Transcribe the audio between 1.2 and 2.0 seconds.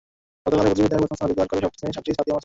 অধিকার করে সপ্তম শ্রেণির